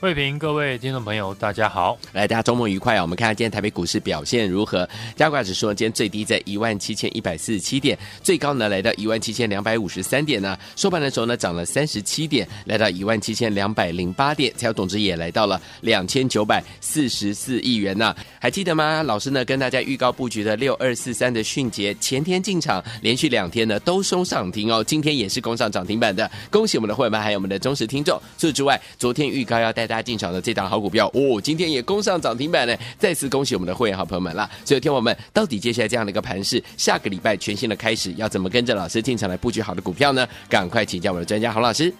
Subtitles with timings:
[0.00, 1.98] 慧平，各位听众朋友，大家好！
[2.12, 3.02] 来，大家周末愉快啊！
[3.02, 4.88] 我们看看今天台北股市表现如何？
[5.16, 10.56] 加权指数今天最低在一万七千一百四十七点，最高呢来到一万七千两百五十三点呢。
[10.76, 18.14] 收盘的时候呢，涨了三十七点，来到一万七千两百零八点，成交总值也来到了两千九百四十四亿元呢。
[18.40, 19.02] 还记得吗？
[19.02, 28.16] 老师呢跟大家预告布局的六二四三的迅捷，前天进场，连续两天呢都收涨停哦，今天也是攻上涨停板的，恭喜我们的会员们，还有我们的忠实听众。
[28.38, 34.50] 除此之外，昨天预告要带大家进场的这档好股票哦，今天也攻上涨停板呢，再次恭喜我们的会员好朋友们啦！
[34.64, 40.26] 所以，听我们到底接下来这样的一个盘势，下个礼拜全新的开始，要怎么跟着老师进场来布局好的股票呢？
[40.48, 41.94] 赶快请教我们的专家洪老师。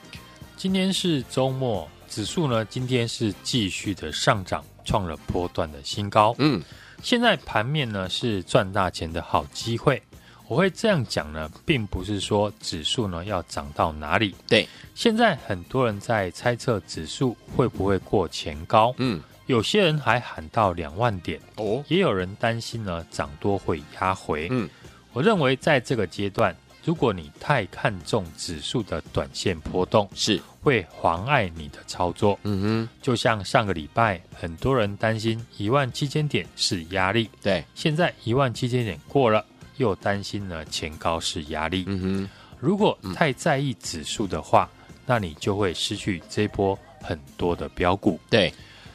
[0.56, 6.34] 今天是周末，指数呢今天是继续的上涨，创了波段的新高。
[6.38, 6.60] 嗯，
[7.00, 10.02] 现在盘面呢是赚大钱的好机会。
[10.48, 14.34] 我会这样讲呢，并不是说指数呢要涨到哪里。
[14.48, 18.94] 对，现在很多人在猜测指数会不会过前高。
[18.96, 21.38] 嗯，有些人还喊到两万点。
[21.56, 24.48] 哦，也有人担心呢涨多会压回。
[24.50, 24.66] 嗯，
[25.12, 32.38] 我认为在这个阶段，如果你太看重指数的短线波动，是会妨碍你的操作。
[32.44, 37.28] 嗯哼，就像上个礼拜，很多人担心一万七千点是压力。
[37.42, 39.44] 对，现在一万七千点过了。
[39.78, 41.84] 又担心呢前高是压力。
[41.86, 48.20] 嗯哼，如果太在意指数的话，嗯，那你就会失去这波很多的标股。
[48.28, 48.52] 对，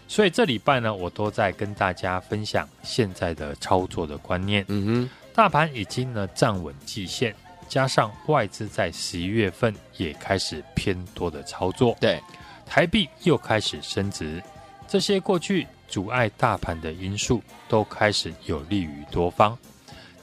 [0.07, 4.63] 所以这礼拜呢，我都在跟大家分享现在的操作的观念。
[4.67, 7.33] 嗯哼，大盘已经呢站稳季线，
[7.67, 11.97] 加上外资在十一月份也开始偏多的操作。
[11.99, 12.21] 对，
[12.65, 14.43] 台币又开始升值，
[14.87, 19.57] 这些过去阻碍大盘的因素都开始有利于多方。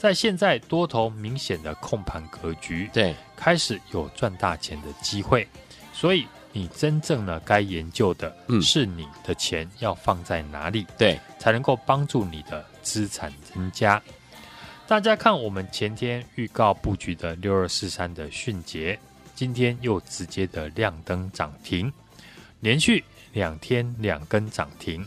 [0.01, 5.47] 在现在多头明显的控盘格局，对，开始有赚大钱的机会，
[5.93, 14.03] 所以你真正呢该研究的，是你的钱要放在哪里，对，才能够帮助你的资产增加。
[14.87, 18.99] 大家看我们前天预告布局的六二四三的迅捷，
[19.35, 21.93] 今天又直接的亮灯涨停，
[22.61, 25.07] 连续两天两根涨停，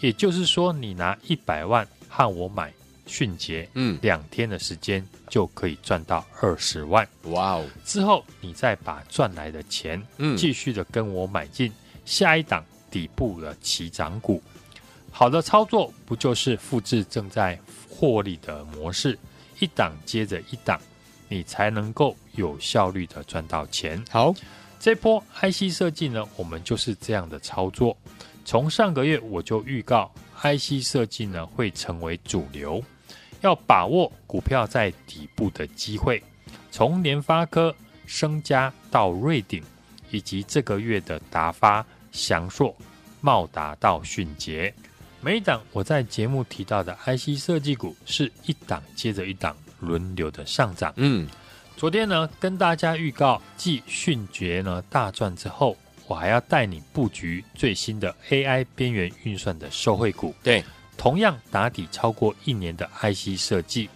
[0.00, 2.72] 也就是说，你拿一百万和我买。
[3.10, 7.66] 迅捷，嗯，两天的时间就可以赚到二十万，哇哦！
[7.84, 11.72] 之后你再把赚来的钱，嗯，继续的跟我买进
[12.04, 14.40] 下一档底部的起涨股。
[15.10, 19.18] 好的操作不就是复制正在获利的模式，
[19.58, 20.80] 一档接着一档，
[21.28, 24.02] 你才能够有效率的赚到钱。
[24.08, 24.32] 好，
[24.78, 27.96] 这波 IC 设计呢，我们就是这样的操作。
[28.44, 30.10] 从上个月我就预告
[30.40, 32.82] IC 设计呢会成为主流。
[33.40, 36.22] 要把握股票在底部的机会，
[36.70, 37.74] 从联发科、
[38.06, 39.62] 升佳到瑞鼎，
[40.10, 42.74] 以及这个月的达发、翔硕、
[43.20, 44.72] 茂达到迅捷，
[45.20, 50.92] 每一档我在节目提到的 IC 设计股是一档接着一档轮流的上涨。
[50.96, 51.28] 嗯，
[51.76, 55.76] 昨天呢跟大家预告，继迅捷呢大赚之后，
[56.06, 60.34] 我还要带你布局最新的 AI 边缘运算的受惠股。
[60.42, 60.62] 对。
[61.00, 63.88] 同样打底超过一年的 IC 设计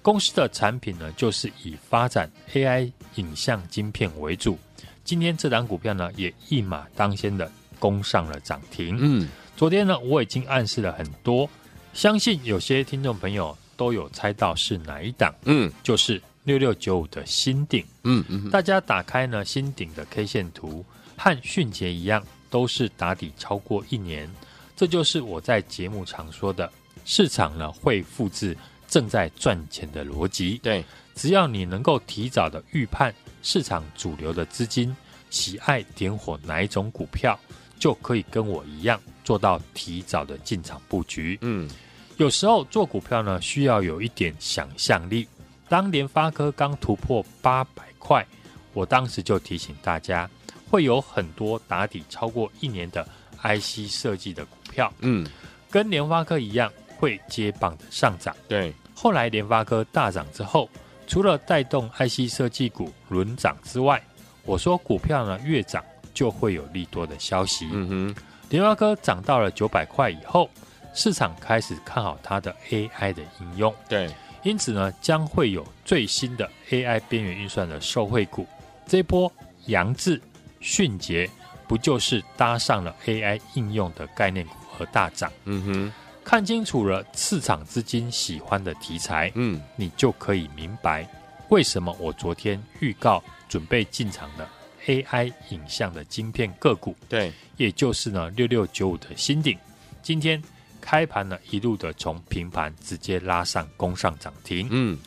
[0.00, 4.56] 公司的产品呢，就是以发展 AI 影像晶片为主。
[5.02, 7.50] 今天这档股票呢，也一马当先的
[7.80, 8.96] 攻上了涨停。
[9.00, 11.50] 嗯，昨天呢，我已经暗示了很多，
[11.92, 15.34] 相信有些听众朋友都有猜到是哪一档。
[15.46, 17.84] 嗯，就是六六九五的新鼎。
[18.04, 20.84] 嗯嗯，大家打开呢新鼎的 K 线图，
[21.16, 24.30] 和迅捷一样，都是打底超过一年。
[24.76, 26.70] 这就是我在节目常说的，
[27.04, 28.56] 市场呢会复制
[28.88, 30.58] 正在赚钱的逻辑。
[30.62, 34.94] 对，只要你能够提早的预判市场主流的资金
[35.30, 37.38] 喜爱点火哪一种股票，
[37.78, 41.38] 就可以跟我一样做到提早的进场布局。
[41.42, 41.68] 嗯，
[42.16, 45.26] 有时候做股票呢需要有一点想象力。
[45.68, 48.24] 当联发科刚突破八百块，
[48.72, 50.28] 我当时就提醒大家，
[50.68, 53.06] 会有很多打底超过一年的
[53.42, 55.24] IC 设计的股票，嗯，
[55.70, 58.34] 跟联发科一样会接棒的上涨。
[58.48, 60.68] 对，后来联发科大涨之后，
[61.06, 64.02] 除了带动 IC 设计股轮涨之外，
[64.44, 65.82] 我说股票呢越涨
[66.12, 67.68] 就会有利多的消息。
[67.72, 68.14] 嗯哼，
[68.50, 70.50] 联发科涨到了九百块以后，
[70.92, 73.72] 市场开始看好它的 AI 的应用。
[73.88, 74.10] 对，
[74.42, 78.44] 因此呢将会有最新的 AI 边缘运算的受惠股。
[78.86, 79.32] 这波
[79.66, 80.20] 扬智、
[80.60, 81.30] 迅捷。
[81.66, 85.30] 不就是搭上了 AI 应用的概念股而大涨？
[85.44, 85.92] 嗯哼，
[86.24, 91.08] 看清楚了市场资金喜欢的题材，嗯，你就可以明白
[91.50, 94.48] 为什么我昨天预告准备进场的
[94.86, 99.58] AI 影像的晶片个股，对，也就是呢六六九五的新鼎，
[100.02, 100.42] 今天
[100.80, 104.68] 开盘呢一路的从平盘直接拉上攻上涨停。
[104.70, 104.98] 嗯，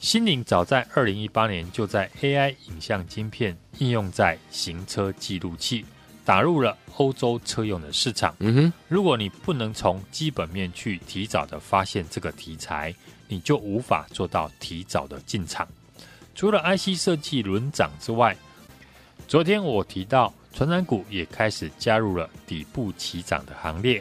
[0.00, 5.84] 新鼎早在二零一八年就在 AI 影像晶片应用在行车记录器。
[6.30, 8.32] 打入了欧洲车用的市场。
[8.38, 12.94] 嗯哼，如果你不能从基本面去提早的发现这个题材，
[13.26, 15.66] 你就无法做到提早的进场。
[16.36, 18.36] 除了 IC 设计轮涨之外，
[19.26, 24.00] 昨天我提到，传染股也开始加入了底部起涨的行列。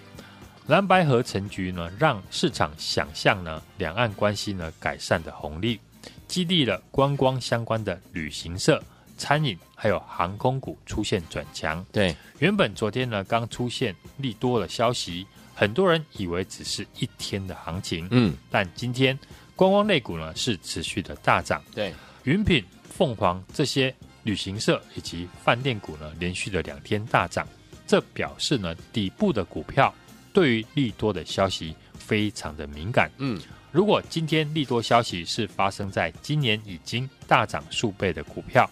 [0.68, 5.80] 蓝白合成局呢，让市场想象呢两岸关系呢改善的红利，
[6.28, 8.80] 激励了观光相关的旅行社。
[9.20, 19.18] 餐饮还有航空股出现转强，对，原本昨天呢刚出现利多的消息，很多人以为只是一天的行情，嗯，但今天
[19.58, 21.94] 观光类股呢是持续的大涨，对，
[22.24, 23.94] 云品、凤凰这些
[24.24, 27.46] 旅行社以及饭店股呢连续的两天大涨，
[27.86, 29.94] 这表示呢底部的股票
[30.32, 33.38] 对于利多的消息非常的敏感，嗯，
[33.72, 38.70] 如果今天利多消息是发生在今年已经大涨数倍的股票。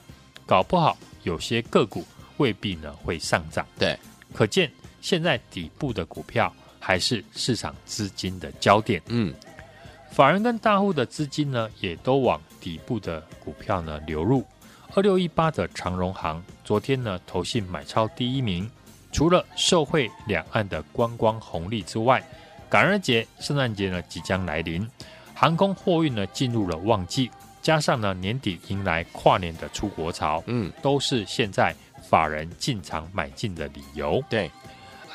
[0.48, 2.04] 搞不好有些个股
[2.38, 4.00] 未必呢会上涨，对，
[4.34, 4.72] 可见
[5.02, 9.02] 现在底部的股票还是市场资金的焦点。
[9.08, 9.34] 嗯，
[10.10, 14.44] 法人跟大户的资金呢也都往底部的股票呢流入。
[14.96, 18.70] 二六一八的长荣行昨天呢投信买超第一名，
[19.12, 22.24] 除了受惠两岸的观光红利之外，
[22.70, 24.88] 感恩节、圣诞节呢即将来临，
[25.34, 27.30] 航空货运呢进入了旺季。
[27.68, 31.76] 加上呢，年底迎来跨年的出国潮，嗯，都是现在
[32.10, 34.24] 法人进场买进的理由。
[34.30, 34.50] 对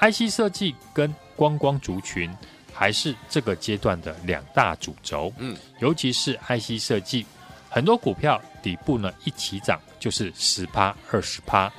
[0.02, 2.30] ，IC 设计跟观光族群
[2.70, 5.32] 还是这个阶段的两大主轴。
[5.38, 7.24] 嗯，尤其是 IC 设计，
[7.70, 11.72] 很多股票底部呢一起涨就是十趴、二十趴。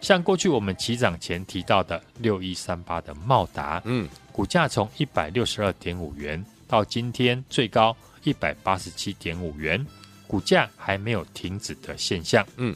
[0.00, 9.86] 像过去我们起涨前提到的六一三八的茂达，嗯，股价从一百六十二点五元到今天最高一百八十七点五元。
[10.26, 12.74] 股价还没有停止的现象，嗯，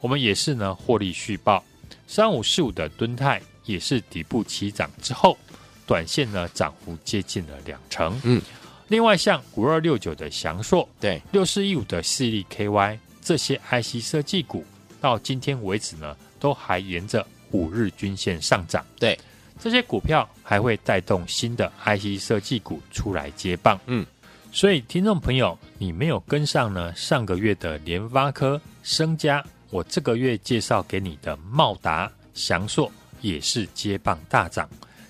[0.00, 1.64] 我们也是呢获利续报，
[2.06, 5.36] 三五四五的敦泰也是底部起涨之后，
[5.86, 8.40] 短线呢涨幅接近了两成，嗯，
[8.88, 14.64] 另外像五二六九的翔硕，对，六四一五的矽力 KY 这些 IC 设计股，
[15.00, 19.18] 到今天为止呢都还沿着五日均线上涨，对，
[19.58, 24.06] 这些股票还会带动新的 IC 设计股出来接棒，嗯。
[24.52, 26.94] 所以，听众朋友，你没有跟上呢？
[26.94, 32.92] 上个月的联发科、升家，我这个月介绍给你的茂达、翔硕
[33.22, 34.68] 也是接棒大涨。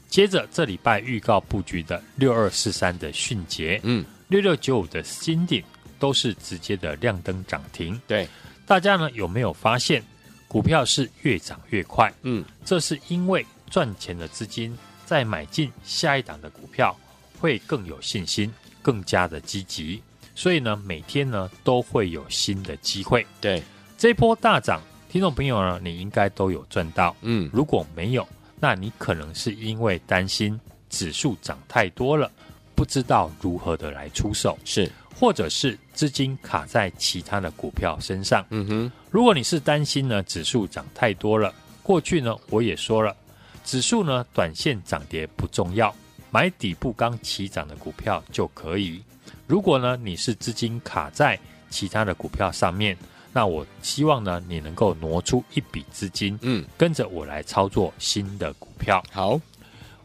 [0.08, 5.60] 接着，这礼拜预告布局的六二四三的迅捷，嗯，六六九五的新鼎，
[5.98, 8.00] 都是直接的亮灯涨停。
[8.06, 8.28] 对，
[8.64, 10.00] 大家呢有没有发现，
[10.46, 12.12] 股票是越涨越快？
[12.22, 14.72] 嗯，这是因为赚钱的资金
[15.04, 16.96] 在买进下一档的股票，
[17.40, 18.48] 会更有信心。
[18.82, 20.02] 更加的积极，
[20.40, 23.26] 所以呢，每天呢都会有新的机会。
[23.42, 23.62] 对，
[23.98, 27.14] 这波大涨，听众朋友呢，你应该都有赚到。
[27.20, 28.26] 嗯，如果没有，
[28.58, 30.58] 那你可能是因为担心
[30.88, 32.32] 指数涨太多了，
[32.74, 38.42] 不知道如何的来出手，是，或者是资金卡在其他的股票身上。
[38.48, 43.14] 嗯哼，如果你是担心呢指数涨太多了，过去呢我也说了，
[43.62, 45.94] 指数呢短线涨跌不重要。
[46.30, 49.02] 买底部刚起涨的股票就可以。
[49.50, 51.36] 如果呢，你是资金卡在
[51.70, 52.96] 其他的股票上面，
[53.32, 59.02] 那我希望呢，你能够挪出一笔资金，嗯，跟着我来操作新的股票。
[59.10, 59.40] 好，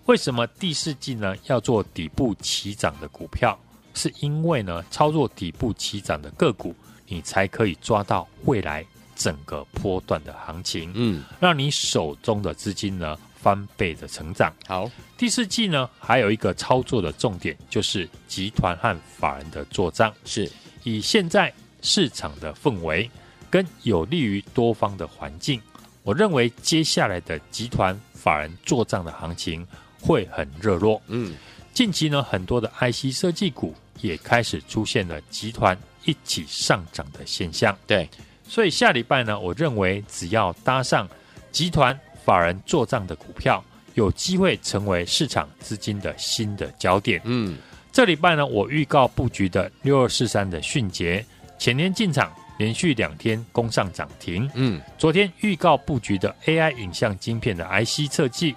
[0.08, 3.56] 为什么第四季呢要做底部起涨的股票？
[3.94, 6.76] 是因为呢，操作底部起涨的个股，
[7.08, 8.84] 你才可以抓到未来
[9.16, 13.16] 整个波段的行情，嗯，让你手中的资金呢。
[13.46, 14.52] 翻倍的成长。
[14.66, 20.12] 好，第四季呢，还有一个操作的重点，就是集团和法人的做账。
[20.26, 23.08] 是以现在市场的氛围
[23.48, 25.62] 跟有利于多方的环境，
[26.02, 29.64] 我认为接下来的集团法人做账的行情
[30.02, 31.00] 会很热络。
[31.06, 31.36] 嗯，
[31.72, 37.78] 近期呢，很多的 IC 设计股也开始出现了集团一起上涨的现象。
[37.86, 38.10] 对，
[38.48, 41.08] 所以下礼拜呢，我认为只要搭上
[41.52, 41.96] 集团。
[42.26, 43.64] 法人做账的股票
[43.94, 47.22] 有机会成为市场资金的新的焦点。
[47.24, 47.56] 嗯，
[47.92, 51.24] 这礼拜呢，我预告布局的六二四三的迅捷，
[51.60, 54.50] 前天进场，连续两天攻上涨停。
[54.56, 58.56] 嗯，昨天预告布局的 AI 影像晶片的 IC 设计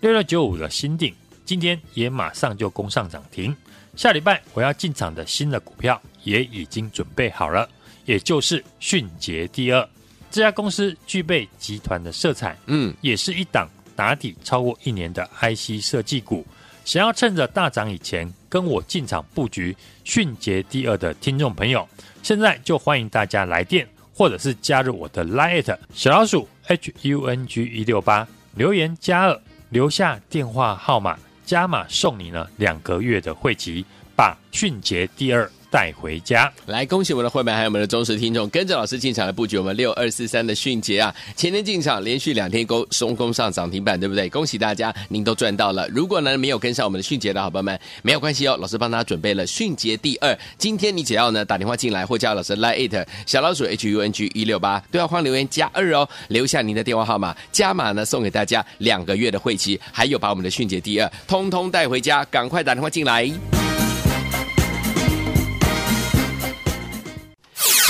[0.00, 1.12] 六六九五的新鼎，
[1.44, 3.54] 今天也马上就攻上涨停。
[3.96, 7.68] 下礼拜我要进场的新的股票也已经准备好了，
[8.06, 9.86] 也就是迅捷第二
[10.30, 16.46] 这家公司具备集团的色彩，嗯，也是一档打底超过一年的 IC 设计股。
[16.84, 21.86] 想要趁着大涨以前跟我进场布局迅捷第二的听众朋友，
[22.22, 33.84] 现在就欢迎大家来电，或者是加入我的 Line 小老鼠 H U N G 一六八，留言加二，留下电话号码，加码送你呢两个月的会籍，
[34.16, 35.50] 把迅捷第二。
[35.70, 41.14] 带回家，来恭喜我们的会员还有我们的忠实听众，跟着老师进场来布局我们六二四三的迅捷啊！
[41.36, 44.28] 前天进场，连续两天攻松攻上涨停板，对不对？
[44.28, 45.86] 恭喜大家，您都赚到了。
[45.88, 50.36] 如果呢没有跟上我们的迅捷的好朋友们，没有关系哦，老师帮大家准备了迅捷第二。
[50.58, 63.59] 今天你只要呢打电话进来或加老师 Line it 小老鼠 H U N G 一六八，对话框留言加二哦，留下您的电话号码，加码呢送给大家两个月的会期，还有把我们的迅捷第二通通带回家，赶快打电话进来。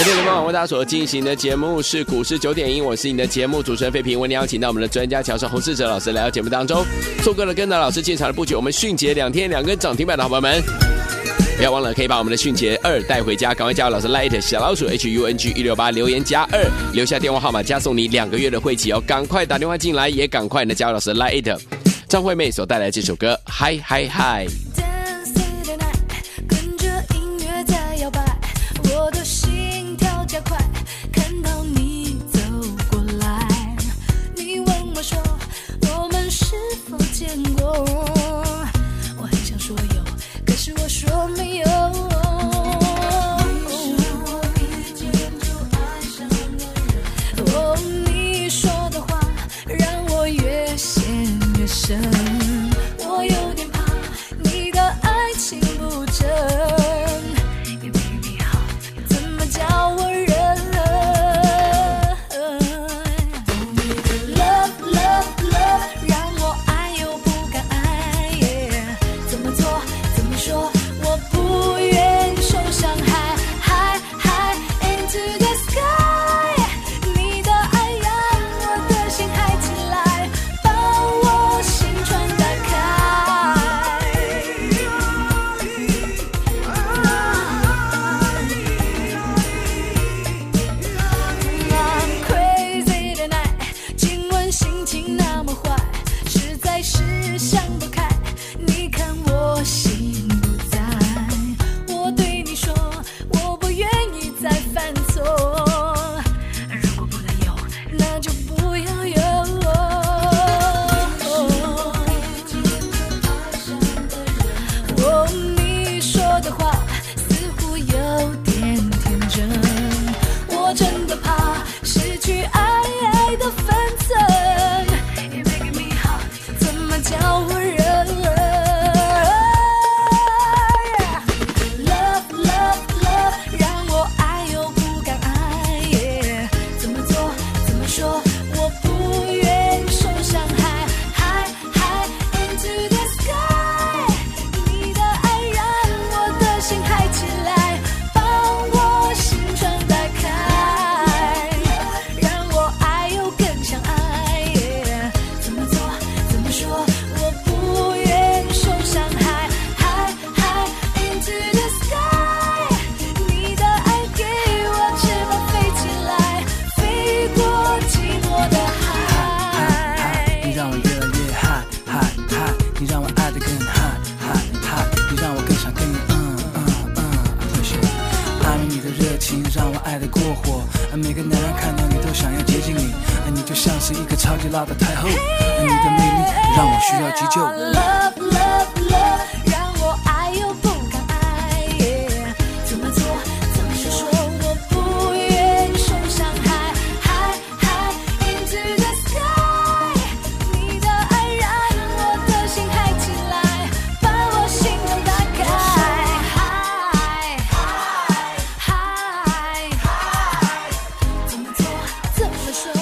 [0.02, 6.83] 今天的傍晚为大家所进行的节目是股市九点一，我是你的节目主持人费平，为您邀请到我们的专家乔生洪世哲老师来到节目当中，
[7.23, 10.62] 做个了跟着老师进场的布局，我们迅捷两天两根涨停板的好朋友们，
[11.59, 16.64] 不要忘了可以把我们的迅捷二带回家，赶快加入老师 Light 小老鼠 H U N G 一六八留言加二，
[16.95, 21.54] 留下电话号码加送你两个月的会期哦，赶快打电话进来，也赶快呢加入老师 Light
[22.09, 24.47] 张惠妹所带来这首歌嗨嗨嗨。
[35.02, 35.19] 说
[35.83, 36.54] 我们是
[36.88, 37.73] 否见过？
[39.16, 40.04] 我很想说有
[40.45, 41.69] 可是我说没有。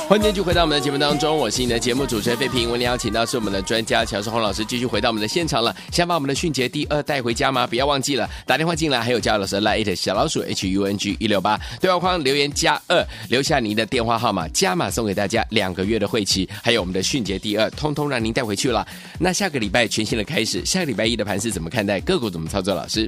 [0.09, 2.65] 欢迎继续回到我们的节目当中，我是你的节目主持人费平。
[2.69, 5.77] 我们邀请到是我们的专家乔世宏老师，继续回到我们的现场了。
[5.93, 7.67] 想把我们的迅捷第二带回家吗？
[7.67, 18.89] 不要忘记了打电话进来，还有加老师赖 it 小老鼠 H U N G 一六八对话框留言加二，留下您的电话号码，加码送给大家两个月的会期，还有我们的迅捷第二，通通让您带回去了。
[19.21, 22.01] 那下个礼拜全新的开始，下个礼拜一的盘是怎么看待？
[22.01, 22.75] 个股怎么操作？
[22.75, 23.07] 老师？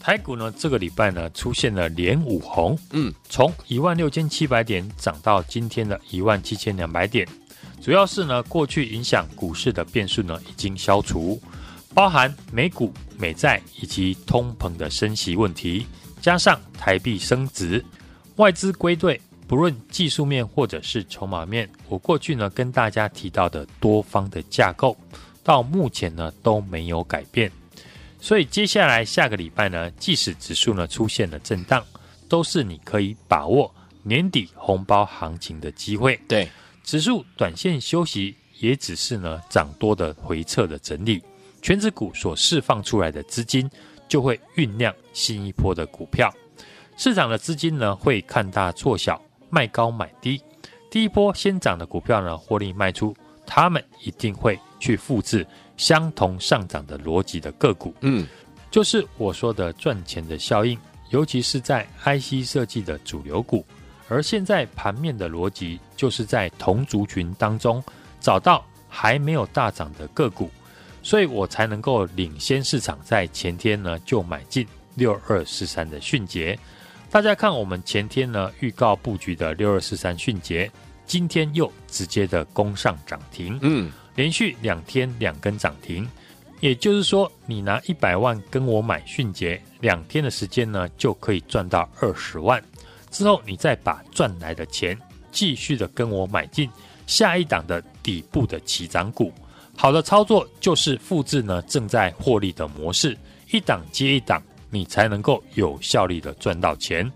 [0.00, 7.26] 台股呢，这个礼拜呢出现了连五红，嗯，从一万六千七百点涨到今天的一万七千两百点，
[7.80, 11.40] 主要是呢过去影响股市的变数呢已经消除，
[11.92, 15.86] 包含美股、美债以及通膨的升息问题，
[16.20, 17.84] 加上台币升值，
[18.36, 24.96] 外资归队，不论技术面或者是筹码面，我过去呢跟大家提到的多方的架构，
[25.42, 27.50] 到目前呢都没有改变。
[28.26, 31.86] 所以接下来下个礼拜呢，即使指数呢出现了震荡，
[32.28, 36.20] 都是你可以把握年底红包行情的机会。
[36.26, 36.50] 对，
[36.82, 41.22] 指数短线休息也只是呢涨多的回撤的整理，
[41.62, 43.70] 全指股所释放出来的资金
[44.08, 46.28] 就会酝酿新一波的股票。
[46.96, 50.42] 市场的资金呢会看大做小，卖高买低。
[50.90, 53.16] 第一波先涨的股票呢获利卖出，
[53.46, 55.46] 他们一定会去复制。
[55.76, 58.26] 相同上涨的逻辑的个股，嗯，
[58.70, 60.78] 就是我说的赚钱的效应，
[61.10, 63.64] 尤其是在 IC 设计的主流股。
[64.08, 67.82] 而现在盘面的逻辑，就是在同族群当中
[68.20, 70.48] 找到还没有大涨的个股，
[71.02, 76.58] 所以我才能够领先市场，在前天呢就买进六二四三的迅捷。
[77.10, 80.70] 大家看，我们前天呢预告布局的六二四三迅捷，
[81.04, 83.90] 今天又直接的攻上涨停，嗯。
[84.16, 86.08] 连续两天两根涨停，
[86.60, 92.60] 也就是说，你拿一百万跟我买迅捷，两天的时间呢，就可以赚到二十万。
[93.10, 94.98] 之后你再把赚来的钱
[95.30, 96.68] 继续的跟我买进
[97.06, 99.32] 下一档的底部的起涨股。
[99.76, 103.16] 好的操作就是复制呢正在获利的模式，
[103.50, 107.10] 一档接一档，你才能够有效率的赚到钱。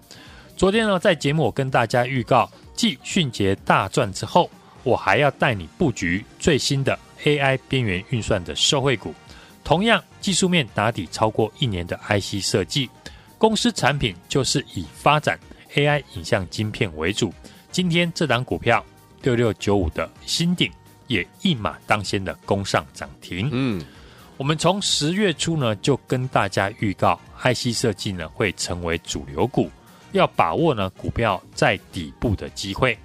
[0.57, 4.51] 昨天呢，在节目我跟大家预告，继迅捷大赚之后。
[4.83, 9.15] 我还要带你布局最新的 AI 边缘运算的受惠股，
[9.63, 12.89] 同样技术面打底超过一年的 IC 设计
[13.37, 15.39] 公司产品，就是以发展
[15.75, 17.33] AI 影像晶片为主。
[17.71, 18.85] 今天这档股票
[19.23, 20.71] 六六九五的新鼎
[21.07, 23.49] 也一马当先的攻上涨停。
[23.53, 23.85] 嗯，
[24.37, 29.71] 我们从十月初呢就跟大家预告 IC 设计呢会成为主流股，
[30.13, 32.99] 要把握呢股票在底部的机会。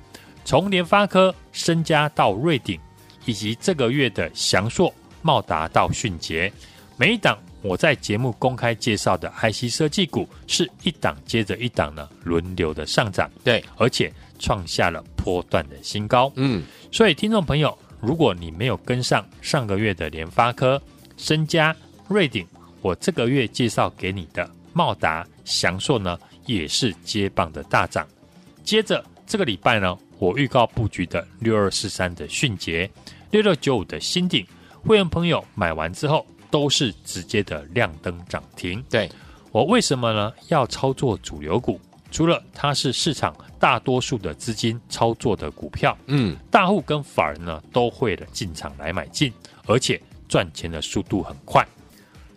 [0.45, 2.79] 从联发科、升家到瑞鼎，
[3.25, 6.53] 以及这个月的祥硕、茂达到迅捷，
[6.97, 16.31] 每一档我在节目公开介绍的 IC 设计股，是一档接着一档呢轮流的上涨，对，而且创下了波段的新高。
[16.35, 20.79] 嗯，所以听众朋友，如果你没有跟上上个月的联发科、
[21.17, 21.75] 升家、
[22.07, 22.45] 瑞鼎，
[22.83, 28.07] 我这个月介绍给你的茂达、祥硕呢，也是接棒的大涨。
[28.63, 29.97] 接着这个礼拜呢。
[30.17, 32.89] 我预告布局的六二四三的迅捷，
[33.31, 34.47] 六六九五的新鼎，
[34.81, 38.81] 会员朋友买完之后都是直接的亮灯涨停。
[38.89, 39.11] 对，
[39.51, 40.31] 我为什么呢？
[40.47, 41.77] 要操作主流股，
[42.11, 49.33] 除了它是市场大多数的资金操作的股票，嗯，大户跟法人呢都会的进场来买进，
[49.65, 51.67] 而且赚钱的速度很快，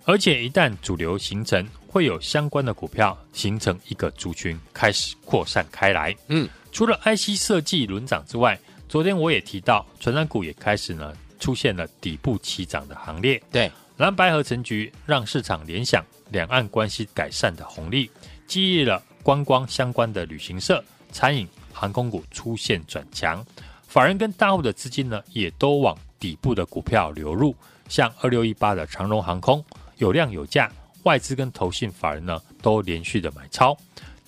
[0.04, 6.48] 而且一旦主流形成，会有相关的股票形成一个族群开始扩散开来，嗯。
[6.72, 13.42] 除了 IC 设计轮涨之外，昨天我也提到，传产股也开始呢出现了底部起涨的行列。
[13.50, 18.10] 对，蓝白合成局让市场联想两岸关系改善的红利，
[18.46, 23.44] 激励了观光相关的旅行社、餐饮、航空股出现转强。
[23.86, 27.54] 法人跟大户的资金呢，也都往底部的股票流入，
[27.88, 29.64] 像二六一八的长荣航空
[29.96, 30.70] 有量有价，
[31.04, 33.76] 外资跟投信法人呢都连续的买超。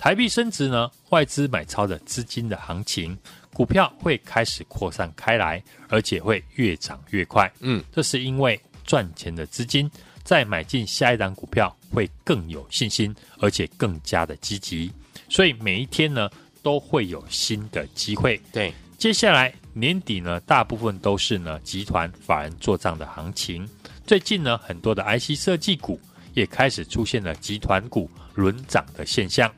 [0.00, 3.16] 台币升值呢，外资买超的资金的行情，
[3.52, 7.52] 股票会开始扩散开来，而且会越涨越快。
[7.60, 9.90] 嗯，这是因为赚钱的资金
[10.24, 14.90] 在买进下一档股票会更有信心，而且更加的积极。
[15.28, 16.30] 所以每一天呢，
[16.62, 18.40] 都会有新的机会。
[18.50, 23.68] 对，接下来年底呢，大部分都是呢集团法人做账的行情。
[24.06, 26.00] 最近呢，很多的 IC 设计股
[26.32, 29.52] 也开始出现了集团股轮涨的现象。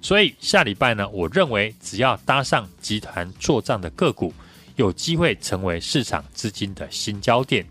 [0.00, 4.32] 所以下礼拜呢，我认为只要搭上集团做账的个股，
[4.76, 7.66] 有机会成为市场资金的新焦点。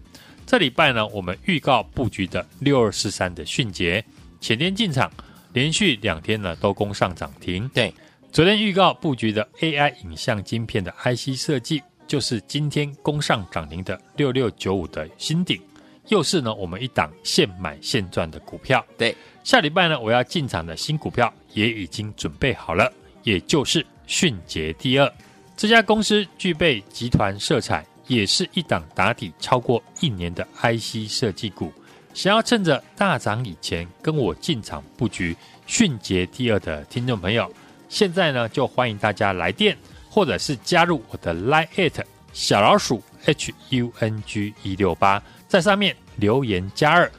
[0.45, 4.03] 这礼拜呢，我们预告布局的六二四三的迅捷，
[4.39, 5.11] 前天进场，
[5.53, 7.67] 连续两天呢都攻上涨停。
[7.73, 7.93] 对，
[8.31, 15.61] 昨天预告布局的 AI 影像晶片的 IC 设计，就是今天攻上涨停的六六九五的新顶，
[16.07, 18.85] 又是呢我们一档现买现赚的股票。
[18.97, 22.91] 对，下礼拜呢我要进场的新股票也已经准备好了，
[23.23, 25.13] 也就是迅捷第二
[25.55, 31.71] 这家公司具备集团色彩，也是一档打底超过一年的 IC 设计股。
[32.13, 37.51] 想要趁着大涨以前跟我进场布局迅捷第二的听众朋友，
[37.89, 39.77] 现在呢就欢迎大家来电，
[40.09, 47.11] 或者是加入我的 Line@ 小老鼠 H U N G 一六八，在上面留言加二，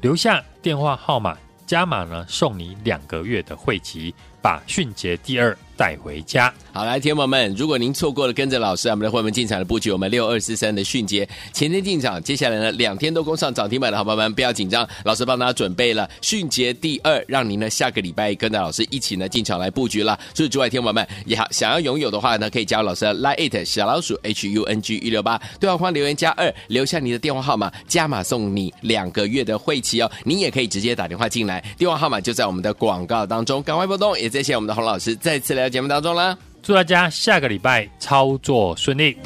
[0.00, 6.52] 留下电话号码，加码呢送你两个月的会期，把迅捷第二带回家。
[6.72, 20.18] 好，来，天友们，如果您错过了跟着老师，我们的会员进场的布局，我们六二四三的迅捷前天进场，接下来呢两天都攻上涨停板的好朋友们，不要紧张，老师帮大家准备了迅捷第二，让您呢下个礼拜跟着老师一起呢进场来布局了。
[20.34, 30.10] 除此之外，天友们也好，想要拥有的话呢，可以加入老师的 Line 小老鼠 H U N G 一六八，对话框留言加二，留下你的电话号码，加码送你两个月的会期哦。
[30.24, 34.18] 你也可以直接打电话进来，电话号码就在我们的广告当中，赶快拨通。
[34.18, 36.36] 也谢谢我们的洪老师再次来到节目当中啦。
[36.62, 39.16] 祝大家下个礼拜操作顺利。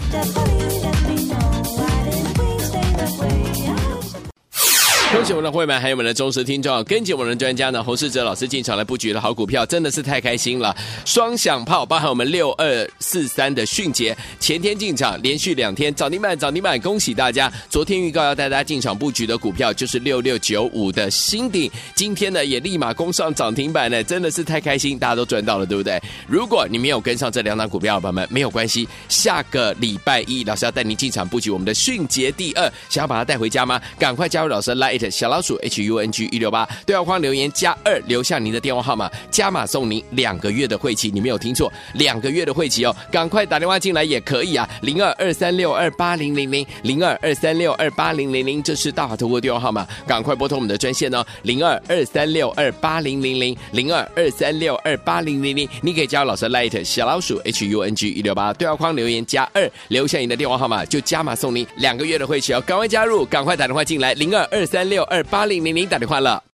[5.13, 10.75] 恭喜我们的会员，还有我们的忠实听众，跟紧我们的专家呢，洪世哲老师进场来布局的好股票，真的是太开心了！
[11.05, 17.53] 双响炮，包含我们六二四三的迅捷，前天进场，连续两天涨停板，涨停板，恭喜大家！
[17.69, 26.01] 昨天预告要带大家进场布局的股票就是六六九五的新鼎，今天呢也立马攻上涨停板呢，真的是太开心，大家都赚到了，对不对？
[26.29, 33.83] 如果你没有跟上这两档股票，朋友们没有关系，下个礼拜一老师要带您进场布局我们的迅捷第二，想要把它带回家吗？
[33.99, 35.00] 赶快加入老师来。
[35.09, 41.13] 小老鼠 H U N G 一六八对话框留言加二，留下您的电话号码，加码送您两个月的会期。
[41.13, 66.43] 你没有听错，两个月的会期哦，赶快打电话进来也可以啊，零二二三六二八零零零零二二三六二八零零零，这是大华投顾电话号码，赶快拨通我们的专线哦，零二二三六二八零零零零二二三六二八零零零，你可以加入老师 Light 小老鼠 H U N G 一六八对话框留言加二，留下你的电话号码，就加码送您两个月的会期哦，赶快加入，赶快打电话进来，零二二三六二八零零零打电话了。